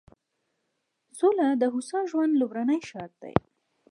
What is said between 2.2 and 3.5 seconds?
لومړنی شرط دی.